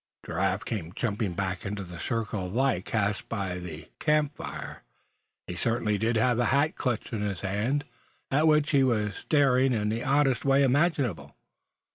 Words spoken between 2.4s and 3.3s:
of light cast